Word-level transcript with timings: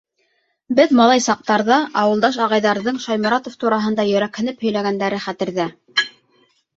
Беҙ 0.77 0.93
малай 0.99 1.19
саҡтарҙа 1.25 1.75
ауылдаш 2.03 2.39
ағайҙарҙың 2.45 2.97
Шайморатов 3.03 3.57
тураһында 3.65 4.05
йөрәкһенеп 4.13 4.65
һөйләгәндәре 4.69 5.21
хәтерҙә. 5.27 5.69